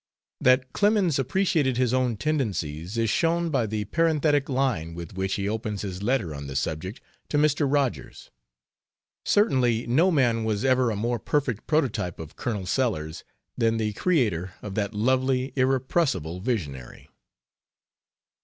[0.39, 5.47] That Clemens appreciated his own tendencies is shown by the parenthetic line with which he
[5.47, 7.71] opens his letter on the subject to Mr.
[7.71, 8.31] Rogers.
[9.25, 13.23] Certainly no man was ever a more perfect prototype of Colonel Sellers
[13.55, 17.07] than the creator of that lovely, irrepressible visionary.